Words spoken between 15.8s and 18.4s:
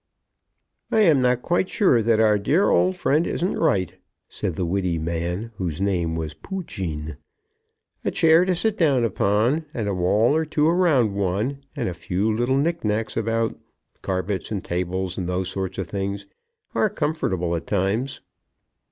things, are comfortable at times."